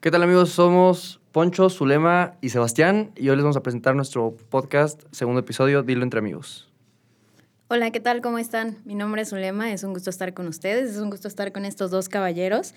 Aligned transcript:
¿Qué 0.00 0.12
tal 0.12 0.22
amigos? 0.22 0.50
Somos 0.50 1.20
Poncho, 1.32 1.68
Zulema 1.68 2.36
y 2.40 2.50
Sebastián 2.50 3.10
y 3.16 3.30
hoy 3.30 3.34
les 3.34 3.42
vamos 3.42 3.56
a 3.56 3.64
presentar 3.64 3.96
nuestro 3.96 4.36
podcast, 4.48 5.02
segundo 5.10 5.40
episodio, 5.40 5.82
Dilo 5.82 6.04
entre 6.04 6.20
amigos. 6.20 6.68
Hola, 7.66 7.90
¿qué 7.90 7.98
tal? 7.98 8.20
¿Cómo 8.20 8.38
están? 8.38 8.78
Mi 8.84 8.94
nombre 8.94 9.22
es 9.22 9.30
Zulema, 9.30 9.72
es 9.72 9.82
un 9.82 9.94
gusto 9.94 10.08
estar 10.10 10.34
con 10.34 10.46
ustedes, 10.46 10.90
es 10.90 10.98
un 10.98 11.10
gusto 11.10 11.26
estar 11.26 11.50
con 11.50 11.64
estos 11.64 11.90
dos 11.90 12.08
caballeros. 12.08 12.74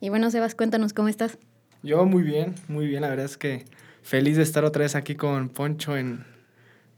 Y 0.00 0.08
bueno, 0.08 0.32
Sebas, 0.32 0.56
cuéntanos 0.56 0.92
cómo 0.92 1.06
estás. 1.06 1.38
Yo 1.84 2.04
muy 2.06 2.24
bien, 2.24 2.56
muy 2.66 2.88
bien, 2.88 3.02
la 3.02 3.08
verdad 3.08 3.26
es 3.26 3.36
que 3.36 3.66
feliz 4.02 4.36
de 4.36 4.42
estar 4.42 4.64
otra 4.64 4.82
vez 4.82 4.96
aquí 4.96 5.14
con 5.14 5.50
Poncho 5.50 5.96
en, 5.96 6.24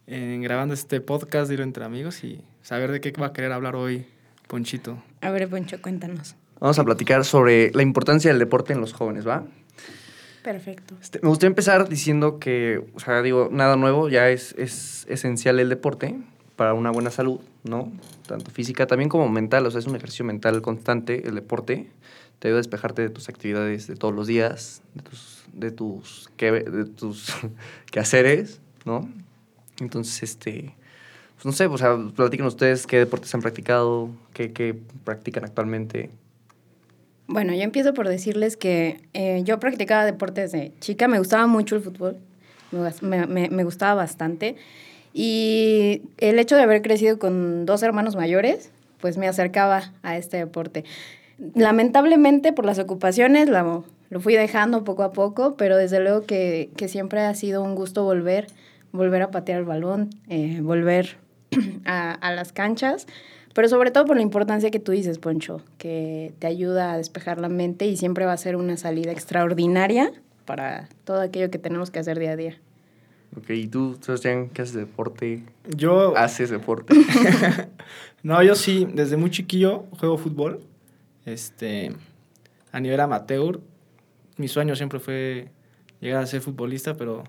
en 0.06 0.40
grabando 0.40 0.72
este 0.72 1.02
podcast, 1.02 1.50
Dilo 1.50 1.64
entre 1.64 1.84
amigos 1.84 2.24
y 2.24 2.42
saber 2.62 2.92
de 2.92 3.02
qué 3.02 3.12
va 3.12 3.26
a 3.26 3.32
querer 3.34 3.52
hablar 3.52 3.76
hoy 3.76 4.06
Ponchito. 4.48 5.02
A 5.20 5.28
ver, 5.28 5.46
Poncho, 5.50 5.82
cuéntanos. 5.82 6.34
Vamos 6.60 6.78
a 6.78 6.84
platicar 6.84 7.26
sobre 7.26 7.72
la 7.72 7.82
importancia 7.82 8.30
del 8.30 8.38
deporte 8.38 8.72
en 8.72 8.80
los 8.80 8.94
jóvenes, 8.94 9.28
¿va? 9.28 9.44
Perfecto. 10.42 10.94
Este, 11.02 11.18
me 11.22 11.28
gustaría 11.28 11.48
empezar 11.48 11.88
diciendo 11.88 12.38
que, 12.38 12.84
o 12.94 13.00
sea, 13.00 13.20
digo, 13.22 13.48
nada 13.50 13.76
nuevo, 13.76 14.08
ya 14.08 14.28
es, 14.28 14.54
es 14.56 15.04
esencial 15.08 15.58
el 15.58 15.68
deporte 15.68 16.16
para 16.54 16.72
una 16.72 16.90
buena 16.90 17.10
salud, 17.10 17.40
¿no? 17.64 17.92
Tanto 18.26 18.50
física 18.50 18.86
también 18.86 19.08
como 19.08 19.28
mental, 19.28 19.66
o 19.66 19.70
sea, 19.70 19.80
es 19.80 19.86
un 19.86 19.96
ejercicio 19.96 20.24
mental 20.24 20.62
constante 20.62 21.26
el 21.28 21.34
deporte. 21.34 21.90
Te 22.38 22.48
ayuda 22.48 22.58
a 22.58 22.60
despejarte 22.60 23.02
de 23.02 23.10
tus 23.10 23.28
actividades 23.28 23.86
de 23.86 23.96
todos 23.96 24.14
los 24.14 24.26
días, 24.26 24.82
de 24.94 25.02
tus, 25.02 25.44
de 25.52 25.70
tus, 25.70 26.30
que, 26.36 26.52
de 26.52 26.84
tus 26.84 27.34
quehaceres, 27.90 28.60
¿no? 28.84 29.08
Entonces, 29.80 30.22
este, 30.22 30.74
pues 31.34 31.44
no 31.44 31.52
sé, 31.52 31.66
o 31.66 31.78
sea, 31.78 31.96
platiquen 32.14 32.46
ustedes 32.46 32.86
qué 32.86 32.98
deportes 32.98 33.34
han 33.34 33.42
practicado, 33.42 34.10
qué, 34.32 34.52
qué 34.52 34.78
practican 35.04 35.44
actualmente. 35.44 36.10
Bueno, 37.28 37.54
yo 37.54 37.62
empiezo 37.62 37.92
por 37.92 38.08
decirles 38.08 38.56
que 38.56 39.00
eh, 39.12 39.42
yo 39.44 39.58
practicaba 39.58 40.04
deportes 40.04 40.52
de 40.52 40.72
chica, 40.80 41.08
me 41.08 41.18
gustaba 41.18 41.46
mucho 41.46 41.76
el 41.76 41.82
fútbol, 41.82 42.18
me, 43.00 43.26
me, 43.26 43.48
me, 43.48 43.64
gustaba 43.64 43.94
bastante. 43.94 44.56
Y 45.12 46.02
el 46.18 46.38
hecho 46.38 46.56
de 46.56 46.62
haber 46.62 46.82
crecido 46.82 47.18
con 47.18 47.66
dos 47.66 47.82
hermanos 47.82 48.14
mayores, 48.16 48.70
pues 49.00 49.16
me 49.16 49.26
acercaba 49.26 49.92
a 50.02 50.16
este 50.16 50.36
deporte. 50.36 50.84
Lamentablemente 51.54 52.52
por 52.52 52.64
las 52.64 52.78
ocupaciones 52.78 53.48
lo 53.48 54.20
fui 54.20 54.34
dejando 54.34 54.84
poco 54.84 55.02
a 55.02 55.12
poco, 55.12 55.56
pero 55.56 55.76
desde 55.76 56.00
luego 56.00 56.26
que, 56.26 56.70
que, 56.76 56.88
siempre 56.88 57.20
ha 57.20 57.34
sido 57.34 57.62
un 57.62 57.74
gusto 57.74 58.04
volver, 58.04 58.46
volver 58.92 59.22
a 59.22 59.30
patear 59.30 59.58
el 59.60 59.64
balón, 59.64 60.10
eh, 60.28 60.60
volver 60.62 61.16
a, 61.84 62.12
a 62.12 62.32
las 62.32 62.52
canchas 62.52 63.06
pero 63.56 63.70
sobre 63.70 63.90
todo 63.90 64.04
por 64.04 64.16
la 64.16 64.22
importancia 64.22 64.70
que 64.70 64.78
tú 64.78 64.92
dices, 64.92 65.18
Poncho, 65.18 65.62
que 65.78 66.34
te 66.38 66.46
ayuda 66.46 66.92
a 66.92 66.98
despejar 66.98 67.40
la 67.40 67.48
mente 67.48 67.86
y 67.86 67.96
siempre 67.96 68.26
va 68.26 68.34
a 68.34 68.36
ser 68.36 68.54
una 68.54 68.76
salida 68.76 69.12
extraordinaria 69.12 70.12
para 70.44 70.90
todo 71.04 71.22
aquello 71.22 71.50
que 71.50 71.58
tenemos 71.58 71.90
que 71.90 71.98
hacer 71.98 72.18
día 72.18 72.32
a 72.32 72.36
día. 72.36 72.60
Ok, 73.34 73.48
¿y 73.48 73.66
tú, 73.66 73.96
Sebastián, 74.02 74.50
qué 74.50 74.60
haces 74.60 74.74
deporte? 74.74 75.42
Yo... 75.74 76.14
¿Haces 76.18 76.50
deporte? 76.50 76.94
no, 78.22 78.42
yo 78.42 78.56
sí, 78.56 78.86
desde 78.92 79.16
muy 79.16 79.30
chiquillo 79.30 79.86
juego 79.98 80.18
fútbol. 80.18 80.60
Este, 81.24 81.94
a 82.72 82.80
nivel 82.80 83.00
amateur. 83.00 83.60
Mi 84.36 84.48
sueño 84.48 84.76
siempre 84.76 85.00
fue 85.00 85.48
llegar 86.02 86.22
a 86.22 86.26
ser 86.26 86.42
futbolista, 86.42 86.94
pero 86.98 87.24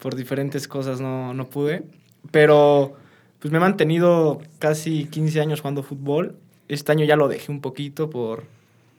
por 0.00 0.14
diferentes 0.14 0.66
cosas 0.66 1.02
no, 1.02 1.34
no 1.34 1.50
pude. 1.50 1.82
Pero 2.30 2.96
pues 3.42 3.50
me 3.50 3.58
he 3.58 3.60
mantenido 3.60 4.40
casi 4.60 5.06
15 5.06 5.40
años 5.40 5.60
jugando 5.60 5.82
fútbol. 5.82 6.36
Este 6.68 6.92
año 6.92 7.04
ya 7.04 7.16
lo 7.16 7.26
dejé 7.26 7.50
un 7.50 7.60
poquito 7.60 8.08
por, 8.08 8.44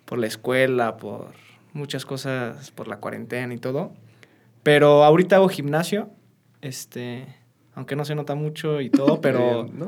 por 0.04 0.20
la 0.20 0.28
escuela, 0.28 0.98
por 0.98 1.28
muchas 1.72 2.06
cosas, 2.06 2.70
por 2.72 2.90
la 2.90 2.98
cuarentena 2.98 3.54
y 3.54 3.58
todo. 3.58 3.94
Pero 4.62 5.06
ahorita 5.06 5.38
hago 5.38 5.48
gimnasio, 5.48 6.10
este, 6.62 7.26
aunque 7.74 7.96
no 7.96 8.04
se 8.04 8.16
nota 8.16 8.36
mucho 8.36 8.82
y 8.82 8.90
todo, 8.90 9.22
pero... 9.22 9.66
no. 9.74 9.88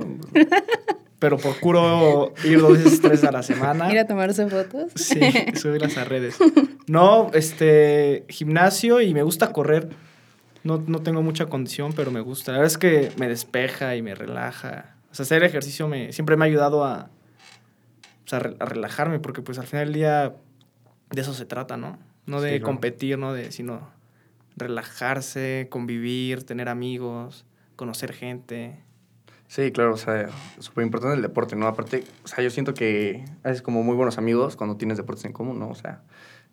Pero 1.19 1.37
procuro 1.37 2.33
ir 2.45 2.61
dos 2.61 2.77
veces, 2.77 3.01
tres 3.01 3.23
a 3.25 3.33
la 3.33 3.43
semana. 3.43 3.91
¿Ir 3.91 3.99
a 3.99 4.07
tomarse 4.07 4.47
fotos? 4.47 4.93
Sí, 4.95 5.19
subirlas 5.55 5.97
a 5.97 6.05
redes. 6.05 6.37
No, 6.87 7.29
este, 7.33 8.25
gimnasio 8.29 9.01
y 9.01 9.13
me 9.13 9.23
gusta 9.23 9.51
correr. 9.51 9.89
No, 10.65 10.83
no 10.85 10.99
tengo 11.01 11.21
mucha 11.21 11.45
condición, 11.45 11.93
pero 11.93 12.11
me 12.11 12.19
gusta. 12.19 12.51
La 12.51 12.57
verdad 12.57 12.71
es 12.71 12.77
que 12.77 13.11
me 13.17 13.29
despeja 13.29 13.95
y 13.95 14.01
me 14.01 14.15
relaja. 14.15 14.95
O 15.11 15.15
sea, 15.15 15.23
hacer 15.23 15.43
ejercicio 15.43 15.87
me, 15.87 16.11
siempre 16.11 16.35
me 16.35 16.43
ha 16.43 16.47
ayudado 16.47 16.83
a, 16.83 17.09
sea, 18.25 18.39
a 18.39 18.65
relajarme, 18.65 19.19
porque 19.19 19.41
pues 19.41 19.59
al 19.59 19.67
final 19.67 19.85
del 19.85 19.93
día 19.93 20.35
de 21.11 21.21
eso 21.21 21.33
se 21.33 21.45
trata, 21.45 21.77
¿no? 21.77 21.97
No 22.25 22.41
de 22.41 22.55
sí, 22.55 22.59
competir, 22.61 23.19
¿no? 23.19 23.33
De, 23.33 23.51
sino 23.51 23.87
relajarse, 24.57 25.67
convivir, 25.69 26.43
tener 26.43 26.67
amigos, 26.67 27.45
conocer 27.75 28.13
gente. 28.13 28.79
Sí, 29.47 29.71
claro, 29.71 29.93
o 29.93 29.97
sea, 29.97 30.29
súper 30.57 30.83
importante 30.83 31.15
el 31.15 31.21
deporte, 31.21 31.55
¿no? 31.55 31.67
Aparte, 31.67 32.03
o 32.23 32.27
sea, 32.27 32.43
yo 32.43 32.49
siento 32.49 32.73
que 32.73 33.23
haces 33.43 33.61
como 33.61 33.83
muy 33.83 33.95
buenos 33.95 34.17
amigos 34.17 34.55
cuando 34.55 34.77
tienes 34.77 34.97
deportes 34.97 35.25
en 35.25 35.33
común, 35.33 35.59
¿no? 35.59 35.69
O 35.69 35.75
sea, 35.75 36.01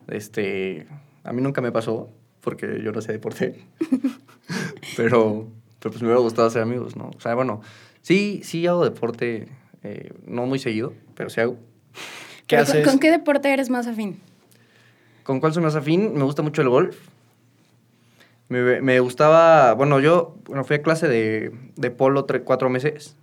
este, 0.09 0.87
a 1.25 1.33
mí 1.33 1.41
nunca 1.41 1.63
me 1.63 1.73
pasó, 1.73 2.11
porque 2.43 2.81
yo 2.83 2.93
no 2.93 3.01
sé 3.01 3.13
deporte. 3.13 3.65
pero, 4.97 5.49
pero 5.79 5.91
pues 5.91 6.03
me 6.03 6.09
hubiera 6.09 6.21
gustado 6.21 6.49
hacer 6.49 6.63
amigos, 6.63 6.97
¿no? 6.97 7.11
O 7.17 7.21
sea, 7.21 7.35
bueno, 7.35 7.63
sí, 8.03 8.41
sí 8.45 8.67
hago 8.67 8.85
deporte, 8.85 9.49
eh, 9.83 10.13
no 10.27 10.47
muy 10.47 10.59
seguido, 10.59 10.93
pero 11.15 11.31
sí 11.31 11.41
hago. 11.41 11.57
¿Qué 12.47 12.57
haces? 12.57 12.85
¿Con, 12.85 12.95
¿Con, 12.95 13.01
qué 13.01 13.11
deporte 13.11 13.53
eres 13.53 13.71
más 13.71 13.87
afín? 13.87 14.21
¿Con 15.23 15.41
cuál 15.41 15.53
soy 15.53 15.63
más 15.63 15.77
afín? 15.77 16.15
Me 16.15 16.25
gusta 16.25 16.43
mucho 16.43 16.63
el 16.63 16.69
golf. 16.69 16.97
Me, 18.49 18.83
me 18.83 19.01
gustaba, 19.01 19.73
bueno, 19.75 20.01
yo 20.01 20.37
bueno, 20.45 20.65
fui 20.65 20.77
a 20.77 20.83
clase 20.83 21.09
de, 21.09 21.53
de 21.77 21.91
polo 21.91 22.25
tres, 22.25 22.43
cuatro 22.45 22.69
meses. 22.69 23.17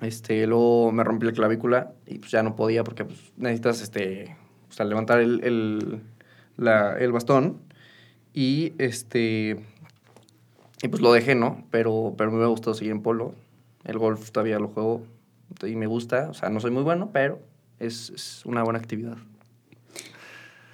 Este, 0.00 0.46
luego 0.46 0.92
me 0.92 1.02
rompí 1.02 1.26
la 1.26 1.32
clavícula 1.32 1.92
y 2.06 2.18
pues 2.18 2.30
ya 2.30 2.42
no 2.42 2.56
podía 2.56 2.84
porque 2.84 3.04
pues, 3.04 3.32
necesitas 3.36 3.80
este, 3.80 4.36
o 4.68 4.72
sea, 4.72 4.84
levantar 4.84 5.20
el, 5.20 5.42
el, 5.44 6.02
la, 6.56 6.98
el 6.98 7.10
bastón. 7.10 7.60
Y 8.34 8.74
este. 8.78 9.56
Y 10.82 10.88
pues 10.88 11.00
lo 11.00 11.12
dejé, 11.12 11.34
¿no? 11.34 11.64
Pero, 11.70 12.14
pero 12.18 12.30
me 12.30 12.42
ha 12.42 12.48
gustado 12.48 12.74
seguir 12.74 12.92
en 12.92 13.00
polo. 13.00 13.34
El 13.84 13.96
golf 13.98 14.30
todavía 14.32 14.58
lo 14.58 14.68
juego 14.68 15.02
y 15.62 15.76
me 15.76 15.86
gusta. 15.86 16.28
O 16.28 16.34
sea, 16.34 16.50
no 16.50 16.60
soy 16.60 16.72
muy 16.72 16.82
bueno, 16.82 17.10
pero 17.12 17.38
es, 17.78 18.10
es 18.10 18.44
una 18.44 18.62
buena 18.62 18.80
actividad. 18.80 19.16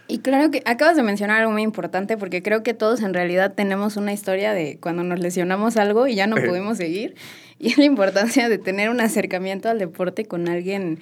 Y 0.09 0.19
claro 0.19 0.51
que 0.51 0.63
acabas 0.65 0.97
de 0.97 1.05
mencionar 1.05 1.41
algo 1.41 1.53
muy 1.53 1.63
importante 1.63 2.17
porque 2.17 2.43
creo 2.43 2.65
que 2.65 2.75
todos 2.75 3.01
en 3.03 3.15
realidad 3.15 3.55
tenemos 3.55 3.97
una 3.97 4.13
historia 4.13 4.53
de 4.53 4.79
cuando 4.81 5.05
nos 5.05 5.21
lesionamos 5.21 5.77
algo 5.77 6.09
y 6.09 6.17
ya 6.17 6.27
no 6.27 6.35
pudimos 6.47 6.79
seguir. 6.79 7.15
Y 7.61 7.69
es 7.69 7.79
la 7.79 7.85
importancia 7.85 8.49
de 8.49 8.59
tener 8.59 8.91
un 8.91 9.01
acercamiento 9.01 9.69
al 9.69 9.79
deporte 9.79 10.25
con 10.25 10.49
alguien 10.49 10.99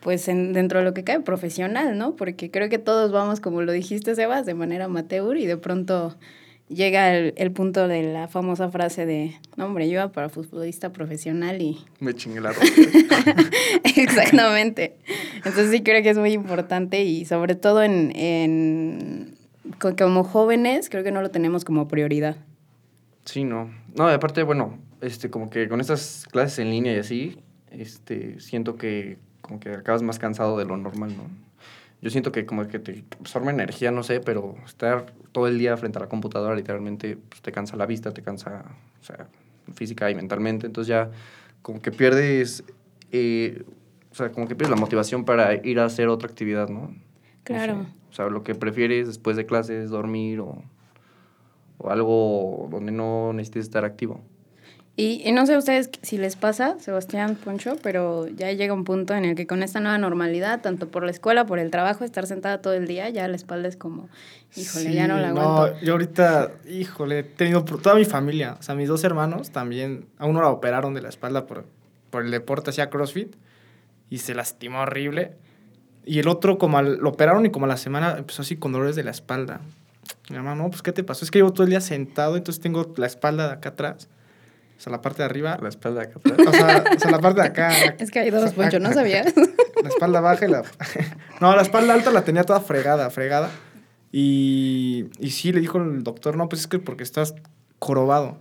pues 0.00 0.28
en, 0.28 0.52
dentro 0.52 0.78
de 0.78 0.84
lo 0.84 0.94
que 0.94 1.04
cae 1.04 1.20
profesional, 1.20 1.98
¿no? 1.98 2.16
Porque 2.16 2.50
creo 2.50 2.68
que 2.68 2.78
todos 2.78 3.12
vamos, 3.12 3.40
como 3.40 3.62
lo 3.62 3.72
dijiste, 3.72 4.14
Sebas, 4.14 4.46
de 4.46 4.54
manera 4.54 4.86
amateur 4.86 5.36
y 5.36 5.46
de 5.46 5.56
pronto 5.56 6.16
llega 6.68 7.14
el, 7.14 7.34
el 7.36 7.52
punto 7.52 7.88
de 7.88 8.02
la 8.12 8.28
famosa 8.28 8.70
frase 8.70 9.06
de, 9.06 9.36
no, 9.56 9.66
hombre, 9.66 9.86
yo 9.86 9.94
iba 9.94 10.12
para 10.12 10.28
futbolista 10.28 10.92
profesional 10.92 11.62
y... 11.62 11.84
Me 12.00 12.14
chingué 12.14 12.40
la 12.40 12.52
Exactamente. 13.84 14.96
Entonces 15.36 15.70
sí 15.70 15.82
creo 15.82 16.02
que 16.02 16.10
es 16.10 16.18
muy 16.18 16.32
importante 16.32 17.04
y 17.04 17.24
sobre 17.24 17.54
todo 17.54 17.82
en, 17.82 18.12
en, 18.16 19.36
como 19.98 20.24
jóvenes 20.24 20.88
creo 20.90 21.04
que 21.04 21.12
no 21.12 21.22
lo 21.22 21.30
tenemos 21.30 21.64
como 21.64 21.88
prioridad. 21.88 22.36
Sí, 23.24 23.44
no. 23.44 23.70
No, 23.94 24.08
aparte, 24.08 24.42
bueno, 24.42 24.78
este, 25.00 25.30
como 25.30 25.50
que 25.50 25.68
con 25.68 25.80
estas 25.80 26.26
clases 26.30 26.60
en 26.60 26.70
línea 26.70 26.94
y 26.94 26.98
así, 26.98 27.38
este, 27.70 28.38
siento 28.40 28.76
que 28.76 29.18
como 29.46 29.60
que 29.60 29.70
acabas 29.70 30.02
más 30.02 30.18
cansado 30.18 30.58
de 30.58 30.64
lo 30.64 30.76
normal, 30.76 31.16
¿no? 31.16 31.24
Yo 32.02 32.10
siento 32.10 32.30
que 32.30 32.44
como 32.44 32.66
que 32.68 32.78
te 32.78 33.04
absorbe 33.18 33.50
energía, 33.50 33.90
no 33.90 34.02
sé, 34.02 34.20
pero 34.20 34.54
estar 34.66 35.12
todo 35.32 35.46
el 35.46 35.58
día 35.58 35.76
frente 35.76 35.98
a 35.98 36.02
la 36.02 36.08
computadora 36.08 36.54
literalmente 36.54 37.16
pues, 37.16 37.40
te 37.40 37.52
cansa 37.52 37.76
la 37.76 37.86
vista, 37.86 38.12
te 38.12 38.22
cansa, 38.22 38.64
o 39.00 39.04
sea, 39.04 39.28
física 39.74 40.10
y 40.10 40.14
mentalmente. 40.14 40.66
Entonces 40.66 40.88
ya 40.88 41.10
como 41.62 41.80
que 41.80 41.90
pierdes, 41.90 42.64
eh, 43.12 43.64
o 44.12 44.14
sea, 44.14 44.30
como 44.30 44.46
que 44.46 44.54
pierdes 44.54 44.70
la 44.70 44.80
motivación 44.80 45.24
para 45.24 45.54
ir 45.54 45.80
a 45.80 45.86
hacer 45.86 46.08
otra 46.08 46.28
actividad, 46.28 46.68
¿no? 46.68 46.94
Claro. 47.44 47.76
No 47.76 47.84
sé, 47.84 47.90
o 48.10 48.12
sea, 48.12 48.26
lo 48.28 48.42
que 48.42 48.54
prefieres 48.54 49.06
después 49.06 49.36
de 49.36 49.46
clases, 49.46 49.90
dormir 49.90 50.40
o, 50.40 50.62
o 51.78 51.90
algo 51.90 52.68
donde 52.70 52.92
no 52.92 53.32
necesites 53.32 53.64
estar 53.64 53.84
activo. 53.84 54.22
Y, 54.98 55.20
y, 55.26 55.32
no 55.32 55.44
sé 55.44 55.54
a 55.54 55.58
ustedes 55.58 55.90
si 56.00 56.16
les 56.16 56.36
pasa, 56.36 56.78
Sebastián 56.78 57.36
Poncho, 57.36 57.76
pero 57.82 58.28
ya 58.28 58.50
llega 58.52 58.72
un 58.72 58.84
punto 58.84 59.14
en 59.14 59.26
el 59.26 59.36
que 59.36 59.46
con 59.46 59.62
esta 59.62 59.78
nueva 59.78 59.98
normalidad, 59.98 60.62
tanto 60.62 60.88
por 60.88 61.04
la 61.04 61.10
escuela, 61.10 61.44
por 61.44 61.58
el 61.58 61.70
trabajo, 61.70 62.02
estar 62.02 62.26
sentada 62.26 62.62
todo 62.62 62.72
el 62.72 62.86
día, 62.86 63.10
ya 63.10 63.28
la 63.28 63.36
espalda 63.36 63.68
es 63.68 63.76
como, 63.76 64.08
híjole, 64.56 64.86
sí, 64.86 64.94
ya 64.94 65.06
no 65.06 65.18
la 65.18 65.28
aguanto. 65.28 65.74
No, 65.74 65.80
yo 65.82 65.92
ahorita, 65.92 66.52
híjole, 66.66 67.18
he 67.18 67.22
tenido 67.24 67.62
toda 67.62 67.94
mi 67.94 68.06
familia, 68.06 68.56
o 68.58 68.62
sea, 68.62 68.74
mis 68.74 68.88
dos 68.88 69.04
hermanos 69.04 69.50
también, 69.50 70.06
a 70.16 70.24
uno 70.24 70.40
la 70.40 70.48
operaron 70.48 70.94
de 70.94 71.02
la 71.02 71.10
espalda 71.10 71.44
por, 71.46 71.66
por 72.08 72.24
el 72.24 72.30
deporte, 72.30 72.70
hacía 72.70 72.88
CrossFit, 72.88 73.36
y 74.08 74.18
se 74.18 74.34
lastimó 74.34 74.80
horrible. 74.80 75.32
Y 76.06 76.20
el 76.20 76.28
otro, 76.28 76.56
como 76.56 76.78
al, 76.78 76.96
lo 76.98 77.10
operaron 77.10 77.44
y 77.44 77.50
como 77.50 77.66
a 77.66 77.68
la 77.68 77.76
semana 77.76 78.16
empezó 78.16 78.42
así 78.42 78.56
con 78.56 78.72
dolores 78.72 78.96
de 78.96 79.04
la 79.04 79.10
espalda. 79.10 79.60
Mi 80.30 80.36
mamá, 80.36 80.54
no, 80.54 80.70
pues, 80.70 80.80
¿qué 80.80 80.92
te 80.92 81.04
pasó? 81.04 81.24
Es 81.24 81.30
que 81.30 81.40
llevo 81.40 81.52
todo 81.52 81.64
el 81.64 81.70
día 81.70 81.80
sentado, 81.80 82.36
entonces 82.36 82.62
tengo 82.62 82.94
la 82.96 83.06
espalda 83.06 83.48
de 83.48 83.52
acá 83.54 83.70
atrás. 83.70 84.08
O 84.76 84.80
sea, 84.80 84.90
la 84.92 85.00
parte 85.00 85.18
de 85.18 85.24
arriba. 85.24 85.58
La 85.62 85.68
espalda 85.68 86.02
acá 86.02 86.18
atrás. 86.24 86.46
O 86.46 86.52
sea, 86.52 86.84
o 86.96 86.98
sea, 87.00 87.10
la 87.10 87.18
parte 87.20 87.40
de 87.40 87.46
acá. 87.46 87.70
Es 87.98 88.10
que 88.10 88.18
hay 88.20 88.30
dos, 88.30 88.52
Poncho, 88.52 88.78
¿no 88.78 88.92
sabías? 88.92 89.32
La 89.82 89.88
espalda 89.90 90.20
baja 90.20 90.46
y 90.46 90.50
la... 90.50 90.62
No, 91.40 91.54
la 91.54 91.62
espalda 91.62 91.92
alta 91.94 92.10
la 92.10 92.24
tenía 92.24 92.44
toda 92.44 92.60
fregada, 92.60 93.10
fregada. 93.10 93.50
Y, 94.10 95.06
y 95.18 95.30
sí, 95.30 95.52
le 95.52 95.60
dijo 95.60 95.78
el 95.78 96.02
doctor, 96.02 96.36
no, 96.36 96.48
pues 96.48 96.62
es 96.62 96.66
que 96.66 96.78
porque 96.78 97.02
estás 97.02 97.34
jorobado 97.78 98.38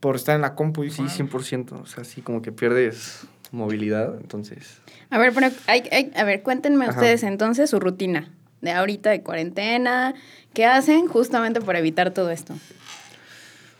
por 0.00 0.16
estar 0.16 0.34
en 0.34 0.42
la 0.42 0.54
compu. 0.54 0.84
Y 0.84 0.90
Sí, 0.90 1.02
100%. 1.02 1.72
O 1.80 1.86
sea, 1.86 2.04
sí, 2.04 2.22
como 2.22 2.42
que 2.42 2.50
pierdes 2.52 3.26
movilidad, 3.52 4.16
entonces... 4.20 4.78
A 5.10 5.18
ver, 5.18 5.32
pero 5.32 5.48
hay, 5.68 5.84
hay- 5.92 6.12
a 6.16 6.24
ver, 6.24 6.42
cuéntenme 6.42 6.84
Ajá. 6.86 6.94
ustedes 6.98 7.22
entonces 7.22 7.70
su 7.70 7.78
rutina 7.78 8.28
de 8.60 8.72
ahorita 8.72 9.10
de 9.10 9.22
cuarentena. 9.22 10.14
¿Qué 10.52 10.66
hacen 10.66 11.06
justamente 11.06 11.60
para 11.60 11.78
evitar 11.78 12.10
todo 12.10 12.30
esto? 12.30 12.54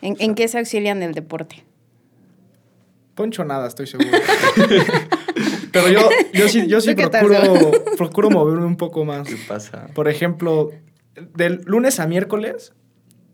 ¿En, 0.02 0.14
en 0.20 0.34
qué 0.36 0.46
se 0.46 0.58
auxilian 0.58 1.00
del 1.00 1.14
deporte? 1.14 1.64
Poncho 3.16 3.44
nada, 3.44 3.66
estoy 3.66 3.86
seguro. 3.88 4.10
Pero 5.72 5.88
yo, 5.88 6.08
yo 6.32 6.48
sí, 6.48 6.68
yo 6.68 6.80
sí 6.80 6.94
¿Tú 6.94 7.02
qué 7.02 7.08
tal, 7.08 7.26
procuro, 7.26 7.72
procuro 7.96 8.30
moverme 8.30 8.66
un 8.66 8.76
poco 8.76 9.04
más. 9.04 9.26
¿Qué 9.26 9.36
pasa? 9.48 9.88
Por 9.94 10.08
ejemplo, 10.08 10.70
del 11.34 11.62
lunes 11.64 11.98
a 11.98 12.06
miércoles, 12.06 12.72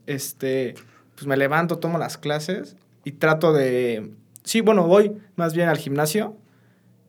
este, 0.06 0.74
pues 1.14 1.26
me 1.26 1.36
levanto, 1.36 1.78
tomo 1.78 1.98
las 1.98 2.16
clases 2.16 2.76
y 3.04 3.12
trato 3.12 3.52
de... 3.52 4.12
Sí, 4.44 4.60
bueno, 4.60 4.86
voy 4.86 5.18
más 5.36 5.54
bien 5.54 5.68
al 5.68 5.78
gimnasio, 5.78 6.36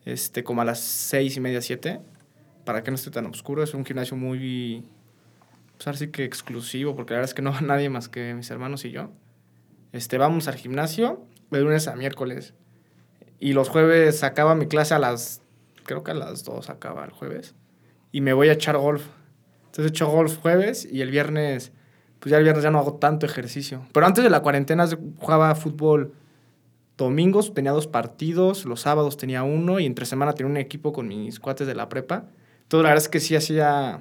este, 0.06 0.44
como 0.44 0.62
a 0.62 0.66
las 0.66 0.80
seis 0.80 1.38
y 1.38 1.40
media, 1.40 1.62
siete, 1.62 2.02
para 2.66 2.84
que 2.84 2.92
no 2.92 2.96
esté 2.96 3.12
tan 3.12 3.26
oscuro. 3.28 3.64
Es 3.64 3.74
un 3.74 3.86
gimnasio 3.86 4.18
muy, 4.18 4.84
pues 5.78 5.88
ahora 5.88 5.98
sí 5.98 6.08
que 6.08 6.24
exclusivo, 6.24 6.96
porque 6.96 7.14
la 7.14 7.20
verdad 7.20 7.30
es 7.30 7.36
que 7.36 7.42
no 7.44 7.52
va 7.52 7.62
nadie 7.62 7.90
más 7.90 8.10
que 8.10 8.34
mis 8.34 8.50
hermanos 8.50 8.84
y 8.86 8.92
yo. 8.92 9.12
Este, 9.92 10.18
vamos 10.18 10.48
al 10.48 10.56
gimnasio 10.56 11.26
de 11.52 11.62
lunes 11.62 11.88
a 11.88 11.96
miércoles. 11.96 12.54
Y 13.44 13.52
los 13.52 13.68
jueves 13.68 14.24
acaba 14.24 14.56
mi 14.56 14.68
clase 14.68 14.94
a 14.94 15.00
las, 15.00 15.42
creo 15.84 16.02
que 16.02 16.12
a 16.12 16.14
las 16.14 16.46
dos 16.46 16.70
acaba 16.70 17.04
el 17.04 17.12
jueves. 17.12 17.56
Y 18.14 18.22
me 18.22 18.32
voy 18.32 18.48
a 18.48 18.54
echar 18.54 18.78
golf. 18.78 19.04
Entonces 19.66 19.92
echo 19.92 20.08
golf 20.08 20.38
jueves 20.38 20.88
y 20.90 21.02
el 21.02 21.12
viernes, 21.12 21.74
pues 22.22 22.32
ya 22.32 22.38
el 22.38 22.44
viernes 22.44 22.64
ya 22.64 22.72
no 22.72 22.80
hago 22.80 22.94
tanto 23.00 23.26
ejercicio. 23.26 23.86
Pero 23.92 24.06
antes 24.06 24.24
de 24.24 24.30
la 24.30 24.40
cuarentena 24.40 24.88
jugaba 25.18 25.54
fútbol 25.56 26.14
domingos, 26.96 27.54
tenía 27.54 27.74
dos 27.74 27.86
partidos, 27.86 28.64
los 28.64 28.80
sábados 28.80 29.18
tenía 29.18 29.44
uno 29.44 29.82
y 29.82 29.88
entre 29.88 30.06
semana 30.06 30.32
tenía 30.32 30.50
un 30.50 30.56
equipo 30.56 30.94
con 30.94 31.10
mis 31.10 31.42
cuates 31.42 31.68
de 31.68 31.76
la 31.76 31.90
prepa. 31.90 32.28
Entonces 32.62 32.84
la 32.84 32.90
verdad 32.92 33.04
es 33.04 33.10
que 33.10 33.20
sí 33.20 33.36
hacía 33.36 34.00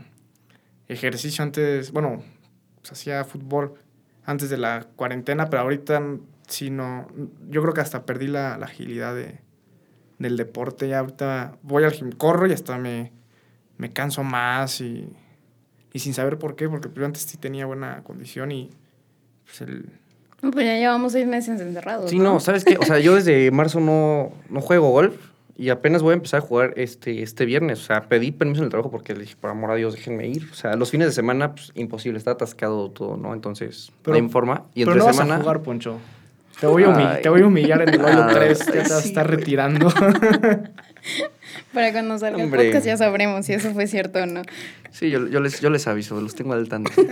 ejercicio 0.86 1.42
antes, 1.42 1.90
bueno, 1.90 2.22
pues 2.80 2.92
hacía 2.92 3.24
fútbol 3.24 3.74
antes 4.24 4.50
de 4.50 4.58
la 4.58 4.86
cuarentena, 4.94 5.50
pero 5.50 5.62
ahorita 5.62 6.00
sí 6.52 6.70
no, 6.70 7.06
yo 7.50 7.62
creo 7.62 7.75
que 7.75 7.81
hasta 7.81 8.04
perdí 8.04 8.26
la, 8.28 8.56
la 8.58 8.66
agilidad 8.66 9.14
de, 9.14 9.38
del 10.19 10.37
deporte. 10.37 10.88
Ya 10.88 11.00
ahorita 11.00 11.56
voy 11.62 11.84
al 11.84 11.93
gimnasio, 11.93 12.19
corro 12.19 12.46
y 12.46 12.52
hasta 12.52 12.78
me, 12.78 13.12
me 13.78 13.93
canso 13.93 14.22
más 14.22 14.81
y, 14.81 15.08
y 15.93 15.99
sin 15.99 16.14
saber 16.14 16.38
por 16.38 16.54
qué, 16.56 16.69
porque 16.69 16.88
yo 16.94 17.04
antes 17.04 17.22
sí 17.22 17.37
tenía 17.37 17.66
buena 17.66 18.02
condición 18.04 18.52
y 18.52 18.70
pues 19.44 19.60
el... 19.62 19.87
No, 20.43 20.50
Pues 20.50 20.66
ya 20.66 20.76
llevamos 20.76 21.12
seis 21.12 21.26
meses 21.26 21.60
encerrados. 21.60 22.10
Sí, 22.10 22.19
no, 22.19 22.40
¿sabes 22.40 22.64
qué? 22.64 22.76
O 22.76 22.82
sea, 22.84 22.98
yo 22.98 23.14
desde 23.14 23.50
marzo 23.52 23.78
no, 23.81 24.32
no 24.48 24.60
juego 24.60 24.90
golf 24.90 25.14
y 25.56 25.69
apenas 25.69 26.02
voy 26.02 26.12
a 26.12 26.14
empezar 26.14 26.38
a 26.38 26.40
jugar 26.40 26.72
este, 26.76 27.22
este 27.22 27.44
viernes. 27.44 27.78
O 27.81 27.84
sea, 27.84 28.08
pedí 28.08 28.32
permiso 28.32 28.60
en 28.62 28.64
el 28.64 28.70
trabajo 28.70 28.90
porque 28.90 29.12
le 29.14 29.20
dije, 29.20 29.37
por 29.40 29.50
amor 29.50 29.70
a 29.70 29.75
Dios, 29.76 29.94
déjenme 29.94 30.26
ir. 30.26 30.48
O 30.50 30.55
sea, 30.55 30.75
los 30.75 30.90
fines 30.90 31.06
de 31.08 31.12
semana, 31.12 31.55
pues 31.55 31.70
imposible, 31.75 32.19
está 32.19 32.32
atascado 32.32 32.90
todo, 32.90 33.16
¿no? 33.16 33.34
Entonces, 33.34 33.93
Pero- 34.02 34.16
no 34.19 34.25
hay 34.25 34.28
forma. 34.31 34.64
Y 34.75 34.81
Pero 34.81 34.93
entre 34.93 34.98
no 35.00 35.05
vas 35.06 35.16
semana. 35.16 35.37
a 35.37 35.40
jugar, 35.43 35.62
Poncho. 35.62 35.98
Te 36.60 36.66
voy, 36.66 36.84
a 36.84 36.88
humillar, 36.90 37.16
Ay. 37.16 37.22
te 37.22 37.28
voy 37.28 37.40
a 37.43 37.46
humillar 37.46 37.82
en 37.82 37.88
el 37.94 38.00
hoyo 38.04 38.22
Ah, 38.22 38.31
3, 38.32 38.58
ya 38.58 38.72
te 38.72 38.78
vas 38.78 38.93
a 38.93 38.99
estar 39.00 39.28
retirando. 39.28 39.93
Para 41.75 41.90
cuando 41.93 42.19
salga 42.19 42.43
Hombre. 42.43 42.60
el 42.62 42.66
podcast 42.69 42.87
ya 42.87 42.96
sabremos 42.96 43.44
si 43.46 43.52
eso 43.54 43.72
fue 43.72 43.87
cierto 43.88 44.20
o 44.20 44.26
no. 44.26 44.43
Sí, 44.93 45.10
yo, 45.10 45.26
yo 45.26 45.40
les, 45.40 45.60
yo 45.60 45.70
les 45.70 45.87
aviso, 45.88 46.20
los 46.20 46.34
tengo 46.37 46.52
al 46.52 46.69
tanto. 46.69 46.93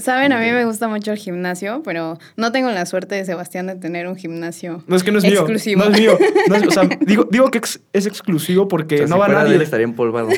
Saben, 0.00 0.30
a 0.32 0.38
mí 0.38 0.50
me 0.50 0.66
gusta 0.66 0.88
mucho 0.88 1.10
el 1.12 1.16
gimnasio, 1.16 1.82
pero 1.82 2.18
no 2.36 2.52
tengo 2.52 2.68
la 2.70 2.84
suerte 2.84 3.14
de 3.14 3.24
Sebastián 3.24 3.66
de 3.66 3.76
tener 3.76 4.06
un 4.08 4.16
gimnasio. 4.16 4.84
No 4.86 4.94
es 4.94 5.02
que 5.02 5.10
no 5.10 5.18
es 5.18 5.24
mío. 5.24 5.40
Exclusivo. 5.40 5.82
No 5.82 5.90
es 5.90 5.98
mío. 5.98 6.18
No 6.48 6.56
es- 6.56 6.66
o 6.66 6.70
sea, 6.70 6.82
digo, 7.00 7.26
digo 7.30 7.50
que 7.50 7.56
ex- 7.58 7.80
es 7.94 8.04
exclusivo 8.04 8.68
porque 8.68 8.96
O 8.96 8.98
sea, 8.98 9.06
no 9.06 9.14
si 9.14 9.20
va 9.20 9.24
fuera 9.26 9.38
de 9.40 9.44
nadie. 9.46 9.56
él, 9.56 9.62
estaría 9.62 9.84
empolvado. 9.84 10.28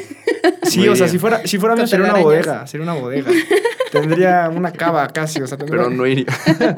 Sí, 0.62 0.78
Muy 0.80 0.90
o 0.90 0.96
sea, 0.96 1.08
si 1.08 1.18
fuera, 1.18 1.44
si 1.44 1.58
fuera 1.58 1.74
mío 1.74 1.88
sería 1.88 2.04
una 2.12 2.22
bodega, 2.22 2.68
sería 2.68 2.84
una 2.84 2.94
bodega. 2.94 3.30
Tendría 3.92 4.48
una 4.48 4.72
cava 4.72 5.06
casi, 5.08 5.42
o 5.42 5.46
sea, 5.46 5.58
tendría... 5.58 5.82
Pero 5.82 5.94
no 5.94 6.06
iría. 6.06 6.24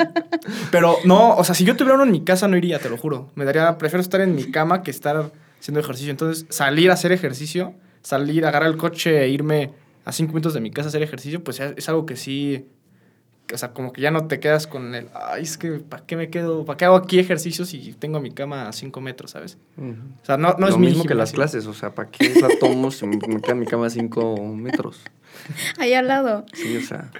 Pero 0.72 0.96
no, 1.05 1.37
o 1.37 1.44
sea, 1.44 1.55
si 1.55 1.64
yo 1.64 1.76
tuviera 1.76 1.94
uno 1.94 2.02
en 2.02 2.11
mi 2.11 2.25
casa 2.25 2.49
no 2.49 2.56
iría, 2.56 2.81
te 2.81 2.90
lo 2.90 2.96
juro. 2.96 3.31
Me 3.37 3.44
daría, 3.44 3.78
prefiero 3.78 4.00
estar 4.00 4.20
en 4.20 4.34
mi 4.34 4.50
cama 4.50 4.82
que 4.82 4.90
estar 4.90 5.31
haciendo 5.61 5.78
ejercicio. 5.78 6.11
Entonces, 6.11 6.44
salir 6.49 6.90
a 6.90 6.94
hacer 6.94 7.12
ejercicio, 7.12 7.72
salir, 8.02 8.44
agarrar 8.44 8.69
el 8.69 8.76
coche 8.76 9.22
e 9.22 9.28
irme 9.28 9.70
a 10.05 10.11
cinco 10.11 10.32
minutos 10.32 10.55
de 10.55 10.61
mi 10.61 10.72
casa 10.72 10.88
a 10.88 10.90
hacer 10.90 11.02
ejercicio, 11.02 11.44
pues 11.44 11.61
es, 11.61 11.88
algo 11.88 12.05
que 12.05 12.16
sí, 12.16 12.66
o 13.52 13.56
sea, 13.56 13.72
como 13.72 13.93
que 13.93 14.02
ya 14.02 14.11
no 14.11 14.26
te 14.26 14.40
quedas 14.40 14.66
con 14.66 14.96
el, 14.96 15.06
ay, 15.14 15.44
es 15.44 15.56
que, 15.56 15.70
¿para 15.70 16.05
qué 16.05 16.16
me 16.16 16.31
quedo? 16.31 16.64
¿Para 16.64 16.76
qué 16.76 16.84
hago 16.84 16.96
aquí 16.96 17.20
ejercicio 17.20 17.64
si 17.64 17.93
tengo 17.93 18.19
mi 18.19 18.32
cama 18.32 18.69
a 18.69 18.72
cinco 18.72 19.00
metros, 19.00 19.31
sabes? 19.31 19.56
O 19.78 20.26
sea, 20.26 20.37
no, 20.37 20.55
no 20.58 20.66
Lo 20.66 20.69
es 20.69 20.78
mi 20.78 20.88
mismo 20.88 21.05
que 21.05 21.14
las 21.14 21.31
clases, 21.31 21.66
o 21.66 21.75
sea, 21.75 21.94
¿para 21.94 22.11
qué 22.11 22.34
la 22.40 22.49
tomo 22.58 22.90
si 22.90 23.06
me 23.06 23.19
queda 23.19 23.55
mi 23.55 23.66
cama 23.66 23.87
a 23.87 23.90
5 23.90 24.37
metros? 24.56 25.00
Ahí 25.79 25.94
al 25.94 26.08
lado. 26.08 26.44
Sí, 26.55 26.76
o 26.76 26.81
sea, 26.81 27.11